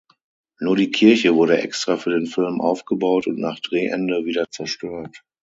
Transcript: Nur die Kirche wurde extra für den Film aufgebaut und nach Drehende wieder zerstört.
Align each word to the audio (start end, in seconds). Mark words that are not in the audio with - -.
Nur 0.59 0.77
die 0.77 0.89
Kirche 0.89 1.35
wurde 1.35 1.59
extra 1.61 1.95
für 1.95 2.09
den 2.09 2.25
Film 2.25 2.59
aufgebaut 2.59 3.27
und 3.27 3.37
nach 3.37 3.59
Drehende 3.59 4.25
wieder 4.25 4.49
zerstört. 4.49 5.21